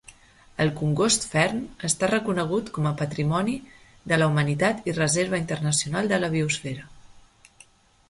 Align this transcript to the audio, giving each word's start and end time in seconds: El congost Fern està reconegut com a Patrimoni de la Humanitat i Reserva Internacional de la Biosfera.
El 0.63 0.69
congost 0.77 1.27
Fern 1.33 1.59
està 1.89 2.09
reconegut 2.13 2.73
com 2.79 2.89
a 2.89 2.95
Patrimoni 3.03 3.55
de 4.13 4.21
la 4.23 4.33
Humanitat 4.33 4.93
i 4.93 4.99
Reserva 4.99 5.45
Internacional 5.45 6.15
de 6.15 6.23
la 6.25 6.35
Biosfera. 6.39 6.93